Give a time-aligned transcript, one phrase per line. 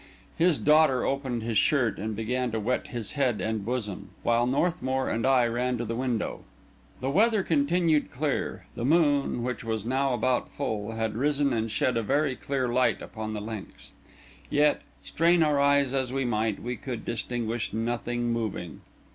[0.35, 5.07] His daughter opened his shirt and began to wet his head and bosom; while Northmour
[5.07, 6.43] and I ran to the window.
[7.01, 11.97] The weather continued clear; the moon, which was now about full, had risen and shed
[11.97, 13.91] a very clear light upon the links;
[14.49, 18.81] yet, strain our eyes as we might, we could distinguish nothing moving.